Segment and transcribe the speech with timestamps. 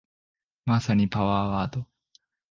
[0.65, 1.85] まさにパワーワード